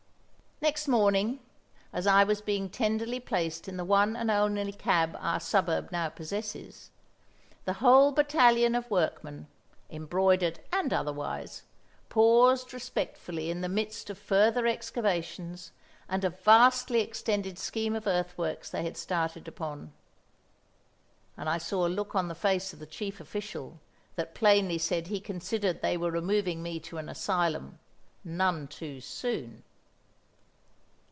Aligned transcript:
Next 0.63 0.87
morning, 0.87 1.39
as 1.91 2.05
I 2.05 2.23
was 2.23 2.39
being 2.39 2.69
tenderly 2.69 3.19
placed 3.19 3.67
in 3.67 3.77
the 3.77 3.83
one 3.83 4.15
and 4.15 4.29
only 4.29 4.71
cab 4.71 5.17
our 5.19 5.39
suburb 5.39 5.91
now 5.91 6.09
possesses, 6.09 6.91
the 7.65 7.73
whole 7.81 8.11
battalion 8.11 8.75
of 8.75 8.87
workmen, 8.91 9.47
embroidered 9.89 10.59
and 10.71 10.93
otherwise, 10.93 11.63
paused 12.09 12.75
respectfully 12.75 13.49
in 13.49 13.61
the 13.61 13.69
midst 13.69 14.11
of 14.11 14.19
further 14.19 14.67
excavations 14.67 15.71
and 16.07 16.23
a 16.23 16.29
vastly 16.29 17.01
extended 17.01 17.57
scheme 17.57 17.95
of 17.95 18.05
earthworks 18.05 18.69
they 18.69 18.83
had 18.83 18.97
started 18.97 19.47
upon; 19.47 19.91
and 21.37 21.49
I 21.49 21.57
saw 21.57 21.87
a 21.87 21.89
look 21.89 22.13
on 22.13 22.27
the 22.27 22.35
face 22.35 22.71
of 22.71 22.77
the 22.77 22.85
Chief 22.85 23.19
Official 23.19 23.79
that 24.15 24.35
plainly 24.35 24.77
said 24.77 25.07
he 25.07 25.19
considered 25.19 25.81
they 25.81 25.97
were 25.97 26.11
removing 26.11 26.61
me 26.61 26.79
to 26.81 26.99
an 26.99 27.09
asylum 27.09 27.79
none 28.23 28.67
too 28.67 29.01
soon! 29.01 29.63